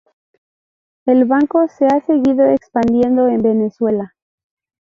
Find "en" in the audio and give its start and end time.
3.27-3.43